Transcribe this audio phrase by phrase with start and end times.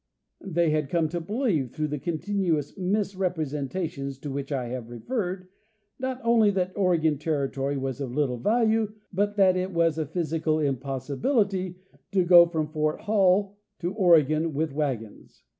[0.43, 5.49] They had come to believe, through the continuous misrepresentations to which I have referred,
[5.99, 10.57] not only that Oregon territory was of little value but that it was a physical
[10.57, 11.77] impossibility
[12.13, 15.43] to go from Fort Hall to Oregon with wagons.